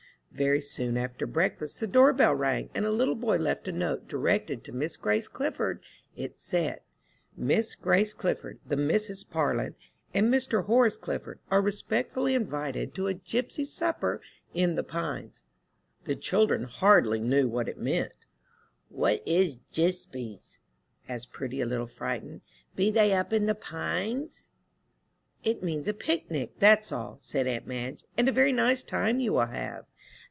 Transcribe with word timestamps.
Very 0.33 0.61
soon 0.61 0.95
after 0.95 1.27
breakfast 1.27 1.81
the 1.81 1.87
doorbell 1.87 2.33
rang, 2.33 2.69
and 2.73 2.85
a 2.85 2.89
little 2.91 3.15
boy 3.15 3.35
left 3.35 3.67
a 3.67 3.71
note 3.73 4.07
directed 4.07 4.63
to 4.63 4.71
Miss 4.71 4.95
Grace 4.95 5.27
Clifford. 5.27 5.81
It 6.15 6.39
said, 6.39 6.79
"Miss 7.35 7.75
Grace 7.75 8.13
Clifford, 8.13 8.61
the 8.65 8.77
Misses 8.77 9.25
Parlin, 9.25 9.75
and 10.13 10.33
Mr. 10.33 10.63
Horace 10.67 10.95
Clifford, 10.95 11.39
are 11.51 11.61
respectfully 11.61 12.33
invited 12.33 12.95
to 12.95 13.09
a 13.09 13.13
gypsy 13.13 13.67
supper 13.67 14.21
in 14.53 14.75
the 14.75 14.85
Pines." 14.85 15.43
The 16.05 16.15
children 16.15 16.63
hardly 16.63 17.19
knew 17.19 17.49
what 17.49 17.67
it 17.67 17.77
meant. 17.77 18.13
"What 18.87 19.21
is 19.25 19.57
jispies?" 19.69 20.59
asked 21.09 21.33
Prudy, 21.33 21.59
a 21.59 21.65
little 21.65 21.87
frightened. 21.87 22.39
"Be 22.73 22.89
they 22.89 23.11
up 23.13 23.33
in 23.33 23.47
the 23.47 23.53
Pines?" 23.55 24.47
"It 25.43 25.61
means 25.61 25.89
a 25.89 25.93
picnic, 25.93 26.53
that's 26.57 26.89
all," 26.89 27.17
said 27.19 27.47
aunt 27.47 27.67
Madge, 27.67 28.05
"and 28.17 28.29
a 28.29 28.31
very 28.31 28.53
nice 28.53 28.81
time 28.81 29.19
you 29.19 29.33
will 29.33 29.47
have." 29.47 29.87